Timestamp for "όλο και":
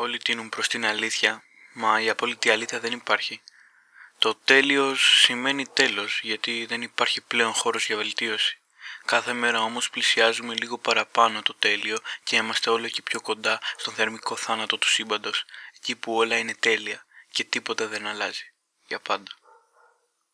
12.70-13.02